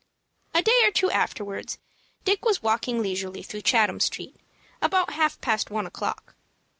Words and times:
A 0.55 0.63
day 0.63 0.81
or 0.83 0.89
two 0.89 1.11
afterwards 1.11 1.77
Dick 2.23 2.43
was 2.43 2.63
walking 2.63 3.03
leisurely 3.03 3.43
through 3.43 3.61
Chatham 3.61 3.99
Street, 3.99 4.35
about 4.81 5.13
half 5.13 5.39
past 5.41 5.69
one 5.69 5.85
o'clock. 5.85 6.33